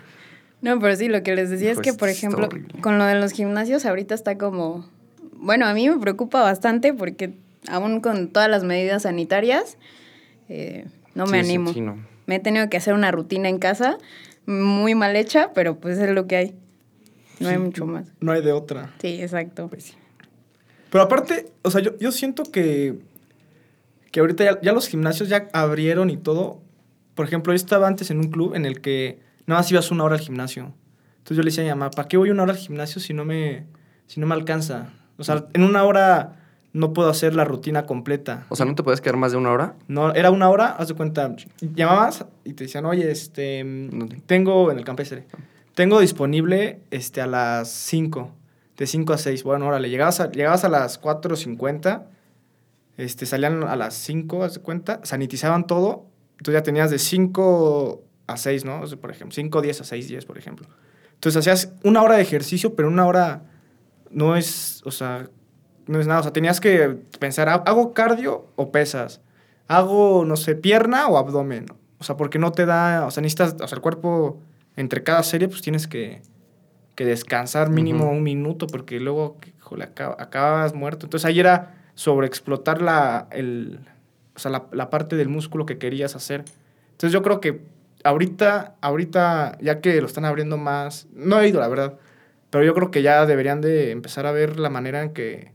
No, 0.63 0.79
pero 0.81 0.97
sí, 0.97 1.09
lo 1.09 1.23
que 1.23 1.35
les 1.35 1.51
decía 1.51 1.71
es 1.71 1.77
Pues, 1.79 1.85
que, 1.93 1.95
por 1.95 2.09
ejemplo, 2.09 2.47
horrible. 2.47 2.81
con 2.81 2.99
lo 2.99 3.05
de 3.05 3.15
los 3.17 3.33
gimnasios 3.33 3.85
ahorita 3.87 4.15
está 4.15 4.39
como... 4.39 4.89
Bueno, 5.37 5.67
a 5.67 5.75
mí 5.75 5.89
me 5.89 5.99
preocupa 5.99 6.43
bastante 6.43 6.95
porque 6.95 7.35
aún 7.69 8.01
con 8.01 8.29
todas 8.29 8.49
las 8.49 8.65
medidas 8.65 9.03
sanitarias, 9.03 9.77
eh, 10.49 10.87
no 11.15 11.27
me 11.27 11.43
sí, 11.45 11.51
animo. 11.51 11.73
sí, 11.73 11.81
no. 11.81 11.99
Me 12.27 12.37
he 12.37 12.41
tenido 12.41 12.71
que 12.71 12.79
hacer 12.79 12.95
una 12.95 13.11
rutina 13.11 13.49
en 13.51 13.59
casa, 13.59 13.99
muy 14.47 14.95
mal 14.95 15.15
hecha, 15.17 15.53
pero 15.55 15.77
pues 15.77 15.99
es 15.99 16.11
lo 16.11 16.27
que 16.27 16.37
hay. 16.37 16.55
No 17.41 17.49
hay 17.51 17.59
mucho 17.59 17.85
más. 17.85 18.07
No 18.21 18.33
hay 18.33 18.41
de 18.43 18.53
otra. 18.53 18.95
Sí, 19.03 19.21
exacto. 19.21 19.69
Pero 20.91 21.05
aparte, 21.05 21.47
o 21.63 21.71
sea, 21.71 21.83
yo, 21.83 21.99
yo 21.99 22.13
siento 22.13 22.45
que, 22.45 22.95
que 24.13 24.21
ahorita 24.21 24.45
ya, 24.45 24.61
ya 24.63 24.73
los 24.73 24.89
gimnasios 24.89 25.29
ya 25.29 25.49
abrieron 25.53 26.09
y 26.09 26.17
todo. 26.17 26.61
Por 27.15 27.27
ejemplo, 27.27 27.53
yo 27.53 27.57
estaba 27.57 27.87
antes 27.87 28.11
en 28.11 28.19
un 28.19 28.31
club 28.31 28.55
en 28.55 28.65
el 28.65 28.81
que 28.81 29.21
nada 29.47 29.61
más 29.61 29.71
ibas 29.71 29.91
una 29.91 30.05
hora 30.05 30.17
al 30.17 30.21
gimnasio. 30.21 30.73
Entonces 31.19 31.37
yo 31.37 31.43
le 31.43 31.51
decía 31.51 31.63
a 31.63 31.67
mi 31.67 31.71
mamá, 31.71 31.91
¿para 31.91 32.09
qué 32.09 32.17
voy 32.17 32.31
una 32.31 32.43
hora 32.43 32.53
al 32.53 32.59
gimnasio 32.59 33.01
si 33.01 33.15
no 33.15 33.25
me, 33.25 33.67
si 34.07 34.21
no 34.21 34.27
me 34.27 34.35
alcanza? 34.35 34.93
O 35.17 35.25
sea, 35.25 35.47
en 35.53 35.63
una 35.63 35.85
hora 35.85 36.37
no 36.75 36.93
puedo 36.93 37.09
hacer 37.09 37.35
la 37.35 37.45
rutina 37.45 37.87
completa. 37.87 38.47
O 38.49 38.57
sea, 38.57 38.67
¿no 38.67 38.75
te 38.75 38.83
puedes 38.83 39.01
quedar 39.01 39.17
más 39.17 39.33
de 39.33 39.39
una 39.39 39.53
hora? 39.53 39.77
No, 39.87 40.13
era 40.13 40.31
una 40.31 40.51
hora, 40.51 40.67
haz 40.71 40.89
de 40.89 40.95
cuenta, 40.95 41.35
llamabas 41.61 42.27
y 42.45 42.53
te 42.53 42.65
decían, 42.65 42.85
oye, 42.85 43.11
este, 43.11 43.65
tengo 44.27 44.71
en 44.73 44.79
el 44.79 44.85
campestre, 44.85 45.25
tengo 45.75 46.01
disponible 46.01 46.81
este, 46.91 47.21
a 47.21 47.27
las 47.29 47.71
5, 47.71 48.31
de 48.77 48.87
5 48.87 49.13
a 49.13 49.19
6. 49.19 49.45
Bueno, 49.45 49.69
órale, 49.69 49.89
llegabas 49.89 50.19
a, 50.19 50.31
llegabas 50.31 50.65
a 50.65 50.69
las 50.69 51.01
4.50, 51.01 52.03
este, 52.97 53.25
salían 53.25 53.63
a 53.63 53.77
las 53.77 53.95
5, 53.95 54.43
haz 54.43 54.55
de 54.55 54.61
cuenta, 54.61 55.01
sanitizaban 55.05 55.69
todo, 55.69 56.07
entonces 56.39 56.55
ya 56.55 56.63
tenías 56.63 56.91
de 56.91 56.99
5 56.99 58.03
a 58.27 58.37
6, 58.37 58.65
¿no? 58.65 58.81
O 58.83 58.87
sea, 58.87 58.99
por 58.99 59.11
ejemplo, 59.11 59.35
5, 59.35 59.63
10 59.63 59.81
a 59.81 59.85
6, 59.85 60.09
10, 60.09 60.25
por 60.25 60.39
ejemplo. 60.39 60.67
Entonces 61.15 61.39
hacías 61.41 61.73
una 61.85 62.03
hora 62.03 62.17
de 62.17 62.23
ejercicio, 62.23 62.75
pero 62.75 62.89
una 62.89 63.07
hora 63.07 63.43
no 64.11 64.37
es, 64.37 64.83
o 64.85 64.91
sea, 64.91 65.29
no 65.87 66.01
es 66.01 66.07
nada. 66.07 66.21
O 66.21 66.23
sea, 66.23 66.33
tenías 66.33 66.61
que 66.61 66.97
pensar, 67.19 67.49
¿ha- 67.49 67.55
¿hago 67.67 67.93
cardio 67.95 68.47
o 68.57 68.71
pesas? 68.73 69.21
¿Hago, 69.69 70.25
no 70.27 70.37
sé, 70.37 70.55
pierna 70.55 71.07
o 71.09 71.17
abdomen? 71.19 71.67
O 71.99 72.05
sea, 72.05 72.17
porque 72.17 72.39
no 72.39 72.53
te 72.53 72.67
da, 72.67 73.07
o 73.07 73.11
sea, 73.11 73.23
necesitas, 73.23 73.57
o 73.61 73.67
sea, 73.69 73.77
el 73.77 73.83
cuerpo, 73.83 74.41
entre 74.77 75.03
cada 75.03 75.23
serie, 75.23 75.49
pues 75.49 75.63
tienes 75.63 75.87
que, 75.87 76.21
que 76.95 77.05
descansar 77.05 77.71
mínimo 77.71 78.05
Ujú. 78.05 78.15
un 78.15 78.23
minuto, 78.23 78.67
porque 78.67 79.01
luego, 79.01 79.39
híjole, 79.59 79.85
acaba- 79.85 80.17
acabas 80.19 80.75
muerto. 80.75 81.07
Entonces 81.07 81.25
ahí 81.27 81.41
era 81.41 81.75
sobreexplotar 81.95 82.83
la, 82.83 83.29
el, 83.31 83.81
o 84.35 84.39
sea, 84.39 84.51
la, 84.51 84.65
la 84.73 84.91
parte 84.91 85.17
del 85.17 85.29
músculo 85.29 85.67
que 85.67 85.79
querías 85.79 86.15
hacer. 86.17 86.45
Entonces 86.93 87.13
yo 87.13 87.23
creo 87.23 87.41
que 87.41 87.61
ahorita, 88.05 88.75
ahorita, 88.81 89.59
ya 89.61 89.81
que 89.81 90.01
lo 90.01 90.07
están 90.07 90.25
abriendo 90.25 90.57
más, 90.57 91.07
no 91.15 91.41
he 91.41 91.49
ido, 91.49 91.61
la 91.61 91.69
verdad, 91.69 91.95
pero 92.51 92.65
yo 92.65 92.75
creo 92.75 92.91
que 92.91 93.03
ya 93.03 93.27
deberían 93.27 93.61
de 93.61 93.91
empezar 93.91 94.27
a 94.27 94.33
ver 94.33 94.59
la 94.59 94.71
manera 94.71 95.03
en 95.03 95.13
que, 95.13 95.53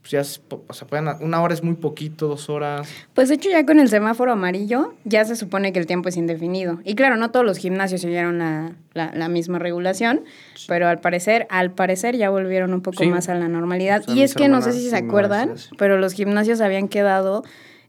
pues 0.00 0.12
ya, 0.12 0.20
o 0.66 0.72
sea, 0.72 0.88
puedan, 0.88 1.16
una 1.20 1.42
hora 1.42 1.52
es 1.52 1.62
muy 1.62 1.74
poquito, 1.74 2.28
dos 2.28 2.48
horas. 2.48 2.88
Pues 3.12 3.28
de 3.28 3.34
hecho 3.34 3.50
ya 3.50 3.66
con 3.66 3.78
el 3.80 3.88
semáforo 3.90 4.32
amarillo 4.32 4.94
ya 5.04 5.24
se 5.26 5.36
supone 5.36 5.72
que 5.74 5.78
el 5.78 5.86
tiempo 5.86 6.08
es 6.08 6.16
indefinido. 6.16 6.78
Y 6.84 6.94
claro, 6.94 7.16
no 7.16 7.30
todos 7.30 7.44
los 7.44 7.58
gimnasios 7.58 8.00
siguieron 8.00 8.38
la, 8.38 8.72
la- 8.94 9.12
la 9.14 9.28
misma 9.28 9.58
regulación, 9.58 10.22
pero 10.68 10.88
al 10.88 11.00
parecer, 11.00 11.46
al 11.50 11.72
parecer 11.72 12.16
ya 12.16 12.30
volvieron 12.30 12.72
un 12.72 12.80
poco 12.80 13.02
Sí. 13.02 13.10
más 13.10 13.28
a 13.28 13.34
la 13.34 13.48
normalidad. 13.48 14.00
O 14.00 14.04
sea, 14.04 14.14
y 14.14 14.22
es 14.22 14.34
que 14.34 14.48
no 14.48 14.62
sé 14.62 14.72
si 14.72 14.80
sí 14.80 14.88
se 14.90 14.96
acuerdan, 14.96 15.54
pero 15.76 15.98
los 15.98 16.14
gimnasios 16.14 16.62
habían 16.62 16.88
quedado 16.88 17.42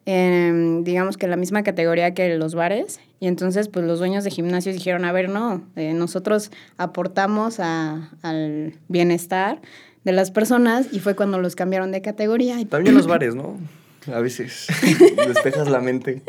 en, 0.06 0.84
digamos 0.84 1.18
que 1.18 1.28
la 1.28 1.36
misma 1.36 1.64
categoría 1.64 2.14
que 2.14 2.36
los 2.38 2.56
bares. 2.56 3.00
Y 3.20 3.28
entonces, 3.28 3.68
pues 3.70 3.86
los 3.86 4.00
dueños 4.00 4.24
de 4.24 4.32
gimnasios 4.32 4.76
dijeron, 4.76 5.06
a 5.06 5.12
ver, 5.12 5.30
no, 5.30 5.64
eh, 5.76 5.94
nosotros 5.94 6.52
aportamos 6.78 7.60
a- 7.60 8.10
al 8.24 8.74
bienestar 8.88 9.62
de 10.04 10.12
las 10.12 10.32
personas 10.32 10.88
y 10.92 11.00
fue 11.00 11.16
cuando 11.16 11.40
los 11.40 11.56
cambiaron 11.56 11.92
de 11.92 12.02
categoría. 12.02 12.60
Y 12.60 12.66
También 12.66 12.96
los 12.96 13.06
bares, 13.08 13.36
¿no? 13.36 13.58
A 14.12 14.20
veces 14.20 14.66
despejas 15.28 15.70
la 15.70 15.80
mente. 15.80 16.24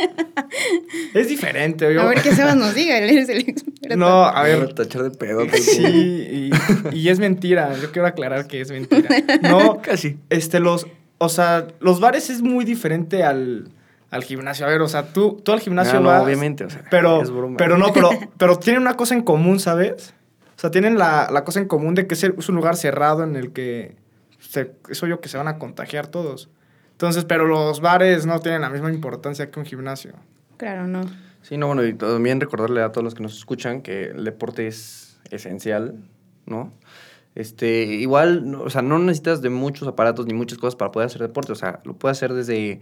Es 1.14 1.28
diferente, 1.28 1.92
yo. 1.94 2.02
A 2.02 2.04
ver 2.04 2.20
qué 2.20 2.34
Sebas 2.34 2.54
nos 2.56 2.74
diga, 2.74 2.98
él 2.98 3.16
es 3.16 3.30
el 3.30 3.38
experto. 3.48 3.96
No, 3.96 4.24
a 4.26 4.42
ver. 4.42 4.74
tachar 4.74 5.04
de 5.04 5.10
pedo. 5.10 5.46
Sí, 5.50 5.82
y, 5.82 6.50
y 6.94 7.08
es 7.08 7.18
mentira. 7.18 7.74
Yo 7.80 7.90
quiero 7.90 8.06
aclarar 8.06 8.46
que 8.46 8.60
es 8.60 8.70
mentira. 8.70 9.08
No, 9.42 9.80
Casi. 9.80 10.18
este, 10.28 10.60
los, 10.60 10.86
o 11.24 11.28
sea, 11.28 11.66
los 11.80 12.00
bares 12.00 12.30
es 12.30 12.42
muy 12.42 12.64
diferente 12.64 13.24
al, 13.24 13.70
al 14.10 14.24
gimnasio. 14.24 14.66
A 14.66 14.68
ver, 14.68 14.80
o 14.82 14.88
sea, 14.88 15.12
tú, 15.12 15.40
tú 15.44 15.52
al 15.52 15.60
gimnasio 15.60 15.98
Ah, 15.98 16.02
no, 16.02 16.08
vas. 16.08 16.22
obviamente, 16.22 16.64
o 16.64 16.70
sea, 16.70 16.82
Pero, 16.90 17.22
es 17.22 17.30
broma. 17.30 17.56
pero 17.56 17.78
no, 17.78 17.92
pero, 17.92 18.10
pero 18.38 18.58
tienen 18.58 18.82
una 18.82 18.94
cosa 18.94 19.14
en 19.14 19.22
común, 19.22 19.58
¿sabes? 19.60 20.14
O 20.56 20.60
sea, 20.62 20.70
tienen 20.70 20.98
la, 20.98 21.28
la 21.32 21.44
cosa 21.44 21.60
en 21.60 21.66
común 21.68 21.94
de 21.94 22.06
que 22.06 22.14
es, 22.14 22.22
el- 22.24 22.34
es 22.38 22.48
un 22.48 22.56
lugar 22.56 22.76
cerrado 22.76 23.24
en 23.24 23.36
el 23.36 23.52
que 23.52 23.96
se, 24.38 24.72
es 24.88 25.02
obvio 25.02 25.20
que 25.20 25.28
se 25.28 25.36
van 25.38 25.48
a 25.48 25.58
contagiar 25.58 26.06
todos. 26.08 26.50
Entonces, 26.92 27.24
pero 27.24 27.46
los 27.46 27.80
bares 27.80 28.26
no 28.26 28.38
tienen 28.40 28.60
la 28.60 28.70
misma 28.70 28.90
importancia 28.92 29.50
que 29.50 29.58
un 29.58 29.66
gimnasio. 29.66 30.12
Claro, 30.56 30.86
no. 30.86 31.00
Sí, 31.42 31.56
no, 31.56 31.66
bueno, 31.66 31.84
y 31.84 31.94
también 31.94 32.40
recordarle 32.40 32.82
a 32.82 32.92
todos 32.92 33.02
los 33.04 33.14
que 33.14 33.22
nos 33.24 33.36
escuchan 33.36 33.82
que 33.82 34.04
el 34.10 34.24
deporte 34.24 34.68
es 34.68 35.18
esencial, 35.30 35.96
¿no? 36.46 36.72
Este, 37.34 37.84
igual, 37.84 38.50
no- 38.50 38.62
o 38.62 38.70
sea, 38.70 38.82
no 38.82 38.98
necesitas 38.98 39.40
de 39.42 39.48
muchos 39.50 39.88
aparatos 39.88 40.26
ni 40.26 40.34
muchas 40.34 40.58
cosas 40.58 40.76
para 40.76 40.92
poder 40.92 41.06
hacer 41.06 41.22
deporte, 41.22 41.52
o 41.52 41.56
sea, 41.56 41.80
lo 41.84 41.94
puedes 41.94 42.18
hacer 42.18 42.34
desde 42.34 42.80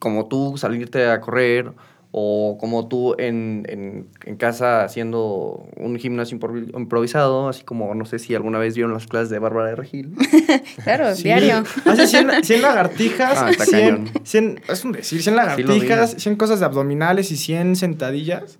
como 0.00 0.26
tú 0.26 0.56
salirte 0.58 1.06
a 1.08 1.20
correr 1.20 1.72
o 2.10 2.56
como 2.58 2.88
tú 2.88 3.14
en, 3.18 3.66
en, 3.68 4.08
en 4.24 4.36
casa 4.36 4.82
haciendo 4.82 5.68
un 5.76 5.96
gimnasio 5.96 6.38
improvi- 6.38 6.76
improvisado, 6.76 7.48
así 7.48 7.62
como, 7.64 7.94
no 7.94 8.06
sé 8.06 8.18
si 8.18 8.34
alguna 8.34 8.58
vez 8.58 8.74
vieron 8.74 8.94
las 8.94 9.06
clases 9.06 9.28
de 9.30 9.38
Bárbara 9.38 9.68
de 9.68 9.76
Regil. 9.76 10.14
Claro, 10.82 11.14
Sí. 11.14 11.24
diario. 11.24 11.62
Hace 11.84 12.06
100, 12.06 12.42
100 12.44 12.62
lagartijas, 12.62 13.38
Ah, 13.38 13.50
está 13.50 13.64
100, 13.66 13.80
cañón. 14.06 14.10
100 14.24 14.60
es 14.68 14.84
un 14.84 14.92
decir, 14.92 15.20
100 15.22 15.22
Sí 15.22 15.30
lo 15.30 15.36
lagartijas, 15.36 16.14
vi. 16.14 16.20
100 16.22 16.36
cosas 16.36 16.60
de 16.60 16.66
abdominales 16.66 17.30
y 17.30 17.36
100 17.36 17.76
sentadillas 17.76 18.58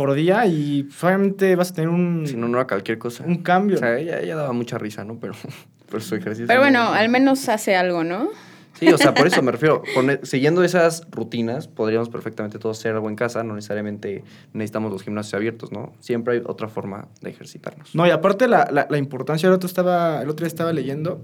por 0.00 0.14
día 0.14 0.46
y 0.46 0.88
obviamente 1.02 1.54
vas 1.56 1.72
a 1.72 1.74
tener 1.74 1.90
un, 1.90 2.24
Si 2.26 2.34
no, 2.36 2.48
no 2.48 2.56
era 2.58 2.66
cualquier 2.66 2.96
cosa. 2.98 3.22
un 3.26 3.42
cambio. 3.42 3.76
O 3.76 3.80
sea, 3.80 3.98
ella, 3.98 4.18
ella 4.20 4.34
daba 4.34 4.52
mucha 4.52 4.78
risa, 4.78 5.04
¿no? 5.04 5.18
Pero, 5.20 5.34
pero 5.90 6.00
su 6.00 6.14
ejercicio... 6.14 6.46
Pero 6.46 6.60
bueno, 6.60 6.84
no- 6.84 6.92
al 6.94 7.08
menos 7.10 7.48
hace 7.50 7.76
algo, 7.76 8.02
¿no? 8.02 8.30
Sí, 8.78 8.88
o 8.88 8.96
sea, 8.96 9.12
por 9.12 9.26
eso 9.26 9.42
me 9.42 9.52
refiero. 9.56 9.82
Siguiendo 10.22 10.64
esas 10.64 11.06
rutinas, 11.10 11.68
podríamos 11.68 12.08
perfectamente 12.08 12.58
todos 12.58 12.78
hacer 12.78 12.94
algo 12.94 13.10
en 13.10 13.16
casa. 13.16 13.42
No 13.44 13.54
necesariamente 13.54 14.24
necesitamos 14.54 14.90
los 14.90 15.02
gimnasios 15.02 15.34
abiertos, 15.34 15.70
¿no? 15.70 15.92
Siempre 16.00 16.34
hay 16.36 16.42
otra 16.46 16.68
forma 16.68 17.08
de 17.20 17.28
ejercitarnos. 17.30 17.94
No, 17.94 18.06
y 18.06 18.10
aparte 18.10 18.48
la, 18.48 18.68
la, 18.72 18.86
la 18.88 18.96
importancia, 18.96 19.48
el 19.48 19.52
otro, 19.52 19.66
estaba, 19.66 20.22
el 20.22 20.30
otro 20.30 20.44
día 20.44 20.48
estaba 20.48 20.72
leyendo, 20.72 21.20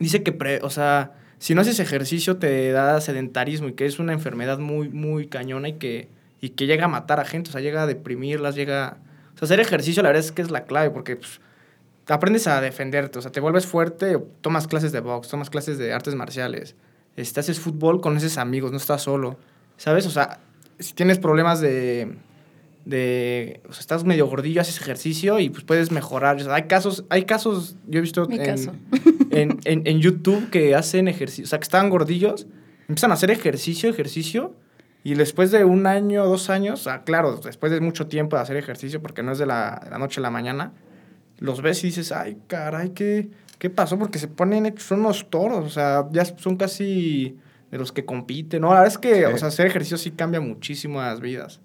dice 0.00 0.24
que, 0.24 0.32
pre- 0.32 0.60
o 0.62 0.70
sea, 0.70 1.12
si 1.38 1.54
no 1.54 1.60
haces 1.60 1.78
ejercicio 1.78 2.38
te 2.38 2.72
da 2.72 3.00
sedentarismo 3.00 3.68
y 3.68 3.74
que 3.74 3.86
es 3.86 4.00
una 4.00 4.12
enfermedad 4.12 4.58
muy, 4.58 4.88
muy 4.88 5.28
cañona 5.28 5.68
y 5.68 5.74
que, 5.74 6.08
y 6.40 6.50
que 6.50 6.66
llega 6.66 6.84
a 6.84 6.88
matar 6.88 7.20
a 7.20 7.24
gente, 7.24 7.50
o 7.50 7.52
sea, 7.52 7.60
llega 7.60 7.82
a 7.82 7.86
deprimirlas, 7.86 8.54
llega... 8.54 8.98
O 9.34 9.38
sea, 9.38 9.46
hacer 9.46 9.60
ejercicio 9.60 10.02
la 10.02 10.08
verdad 10.10 10.24
es 10.24 10.32
que 10.32 10.42
es 10.42 10.50
la 10.50 10.64
clave 10.64 10.90
porque 10.90 11.16
pues, 11.16 11.40
aprendes 12.08 12.46
a 12.46 12.60
defenderte, 12.60 13.18
o 13.18 13.22
sea, 13.22 13.30
te 13.32 13.40
vuelves 13.40 13.66
fuerte, 13.66 14.18
tomas 14.40 14.66
clases 14.66 14.92
de 14.92 15.00
box, 15.00 15.28
tomas 15.28 15.50
clases 15.50 15.78
de 15.78 15.92
artes 15.92 16.14
marciales, 16.14 16.74
este, 17.16 17.40
haces 17.40 17.60
fútbol, 17.60 18.00
conoces 18.00 18.38
amigos, 18.38 18.70
no 18.70 18.76
estás 18.78 19.02
solo, 19.02 19.38
¿sabes? 19.76 20.06
O 20.06 20.10
sea, 20.10 20.40
si 20.78 20.92
tienes 20.94 21.18
problemas 21.18 21.60
de, 21.60 22.16
de 22.84 23.60
o 23.68 23.72
sea, 23.72 23.80
estás 23.80 24.04
medio 24.04 24.26
gordillo, 24.26 24.60
haces 24.60 24.80
ejercicio 24.80 25.38
y 25.40 25.50
pues 25.50 25.64
puedes 25.64 25.90
mejorar. 25.90 26.36
O 26.36 26.40
sea, 26.40 26.54
hay 26.54 26.62
casos, 26.64 27.04
hay 27.10 27.24
casos, 27.24 27.76
yo 27.86 27.98
he 27.98 28.02
visto 28.02 28.28
en, 28.30 28.44
caso. 28.44 28.72
en, 29.30 29.58
en- 29.64 29.86
en 29.86 30.00
YouTube 30.00 30.50
que 30.50 30.74
hacen 30.74 31.08
ejercicio, 31.08 31.44
o 31.44 31.48
sea, 31.48 31.58
que 31.58 31.64
estaban 31.64 31.90
gordillos, 31.90 32.46
empiezan 32.88 33.10
a 33.10 33.14
hacer 33.14 33.30
ejercicio, 33.30 33.90
ejercicio, 33.90 34.54
y 35.04 35.14
después 35.14 35.50
de 35.50 35.64
un 35.64 35.86
año, 35.86 36.24
dos 36.26 36.50
años, 36.50 36.82
sea, 36.82 37.02
claro, 37.04 37.36
después 37.36 37.72
de 37.72 37.80
mucho 37.80 38.06
tiempo 38.08 38.36
de 38.36 38.42
hacer 38.42 38.56
ejercicio, 38.56 39.00
porque 39.00 39.22
no 39.22 39.32
es 39.32 39.38
de 39.38 39.46
la, 39.46 39.80
de 39.84 39.90
la 39.90 39.98
noche 39.98 40.20
a 40.20 40.22
la 40.22 40.30
mañana, 40.30 40.72
los 41.38 41.62
ves 41.62 41.82
y 41.84 41.88
dices, 41.88 42.10
ay, 42.12 42.36
caray, 42.48 42.90
¿qué, 42.90 43.28
qué 43.58 43.70
pasó? 43.70 43.98
Porque 43.98 44.18
se 44.18 44.28
ponen 44.28 44.66
hechos, 44.66 44.82
son 44.84 45.00
unos 45.00 45.30
toros, 45.30 45.64
o 45.64 45.70
sea, 45.70 46.06
ya 46.12 46.24
son 46.24 46.56
casi 46.56 47.36
de 47.70 47.78
los 47.78 47.92
que 47.92 48.04
compiten, 48.04 48.62
¿no? 48.62 48.68
La 48.68 48.80
verdad 48.80 48.88
es 48.88 48.98
que, 48.98 49.14
Sí. 49.14 49.24
o 49.24 49.38
sea, 49.38 49.48
hacer 49.48 49.66
ejercicio 49.66 49.98
sí 49.98 50.10
cambia 50.10 50.40
muchísimo 50.40 51.00
las 51.00 51.20
vidas. 51.20 51.60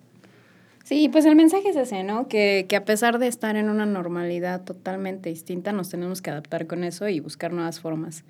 Sí, 0.84 1.08
pues 1.10 1.26
el 1.26 1.36
mensaje 1.38 1.70
es 1.70 1.78
ese, 1.78 2.04
¿no? 2.04 2.28
Que, 2.28 2.66
que 2.68 2.76
a 2.76 2.84
pesar 2.84 3.18
de 3.18 3.28
estar 3.28 3.56
en 3.56 3.70
una 3.70 3.86
normalidad 3.86 4.64
totalmente 4.66 5.30
distinta, 5.30 5.72
nos 5.72 5.90
tenemos 5.90 6.22
que 6.22 6.30
adaptar 6.30 6.68
con 6.68 6.84
eso 6.84 7.08
y 7.08 7.22
buscar 7.22 7.54
nuevas 7.54 7.80
formas. 7.80 8.26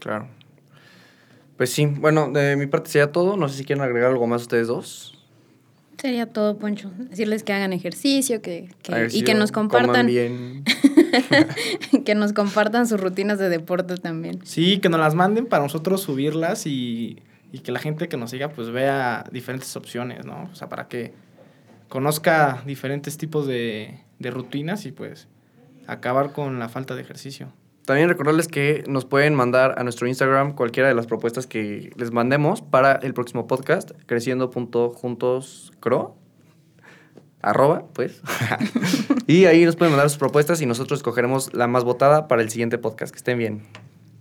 Claro. 0.00 0.28
Pues 1.56 1.70
sí, 1.70 1.86
bueno, 1.86 2.30
de 2.30 2.56
mi 2.56 2.66
parte 2.66 2.90
sería 2.90 3.12
todo. 3.12 3.36
No 3.36 3.48
sé 3.48 3.58
si 3.58 3.64
quieren 3.64 3.84
agregar 3.84 4.10
algo 4.10 4.26
más 4.26 4.42
ustedes 4.42 4.66
dos. 4.66 5.10
Sería 5.98 6.26
todo, 6.26 6.58
Poncho. 6.58 6.90
Decirles 6.98 7.44
que 7.44 7.52
hagan 7.52 7.72
ejercicio, 7.72 8.42
que, 8.42 8.68
que- 8.82 9.08
y 9.12 9.22
que 9.22 9.34
nos 9.34 9.52
compartan, 9.52 10.06
bien. 10.06 10.64
que 12.04 12.14
nos 12.14 12.32
compartan 12.32 12.86
sus 12.86 13.00
rutinas 13.00 13.38
de 13.38 13.48
deporte 13.48 13.96
también. 13.96 14.40
Sí, 14.44 14.78
que 14.78 14.88
nos 14.88 15.00
las 15.00 15.14
manden 15.14 15.46
para 15.46 15.62
nosotros 15.62 16.02
subirlas 16.02 16.66
y, 16.66 17.22
y 17.52 17.60
que 17.60 17.72
la 17.72 17.78
gente 17.78 18.08
que 18.08 18.16
nos 18.16 18.30
siga 18.30 18.48
pues 18.50 18.70
vea 18.70 19.24
diferentes 19.32 19.74
opciones, 19.76 20.26
¿no? 20.26 20.48
O 20.52 20.54
sea, 20.56 20.68
para 20.68 20.88
que 20.88 21.14
conozca 21.88 22.62
diferentes 22.66 23.16
tipos 23.16 23.46
de, 23.46 24.00
de 24.18 24.30
rutinas 24.30 24.84
y 24.86 24.92
pues 24.92 25.28
acabar 25.86 26.32
con 26.32 26.58
la 26.58 26.68
falta 26.68 26.94
de 26.96 27.02
ejercicio. 27.02 27.52
También 27.84 28.08
recordarles 28.08 28.48
que 28.48 28.82
nos 28.86 29.04
pueden 29.04 29.34
mandar 29.34 29.78
a 29.78 29.84
nuestro 29.84 30.08
Instagram 30.08 30.54
cualquiera 30.54 30.88
de 30.88 30.94
las 30.94 31.06
propuestas 31.06 31.46
que 31.46 31.92
les 31.96 32.12
mandemos 32.12 32.62
para 32.62 32.94
el 32.94 33.12
próximo 33.12 33.46
podcast, 33.46 33.90
creciendo.juntoscro. 34.06 36.16
Arroba, 37.42 37.84
pues. 37.92 38.22
y 39.26 39.44
ahí 39.44 39.66
nos 39.66 39.76
pueden 39.76 39.92
mandar 39.92 40.08
sus 40.08 40.18
propuestas 40.18 40.62
y 40.62 40.66
nosotros 40.66 41.00
escogeremos 41.00 41.52
la 41.52 41.66
más 41.66 41.84
votada 41.84 42.26
para 42.26 42.40
el 42.40 42.48
siguiente 42.48 42.78
podcast. 42.78 43.12
Que 43.12 43.18
estén 43.18 43.36
bien. 43.36 43.64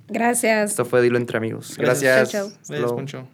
Gracias. 0.09 0.71
Esto 0.71 0.83
fue 0.83 1.01
Dilo 1.01 1.17
entre 1.17 1.37
amigos. 1.37 1.77
Gracias. 1.77 2.31
Gracias. 2.31 2.31
Chao, 2.31 2.49
chao. 2.49 2.57
Hasta 2.61 2.73
Gracias. 2.73 2.91
Poncho. 2.91 3.25